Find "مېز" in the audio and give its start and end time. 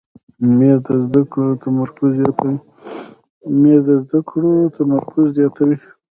0.57-0.79